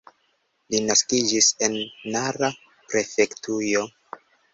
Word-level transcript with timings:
Li 0.75 0.77
naskiĝis 0.85 1.49
en 1.67 1.75
Nara 2.15 2.49
prefektujo. 2.71 3.85